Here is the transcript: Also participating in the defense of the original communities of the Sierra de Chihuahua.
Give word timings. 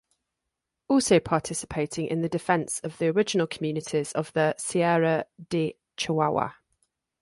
Also 0.87 1.19
participating 1.19 2.07
in 2.07 2.21
the 2.23 2.27
defense 2.27 2.79
of 2.79 2.97
the 2.97 3.09
original 3.09 3.45
communities 3.45 4.11
of 4.13 4.33
the 4.33 4.55
Sierra 4.57 5.27
de 5.51 5.75
Chihuahua. 5.95 6.53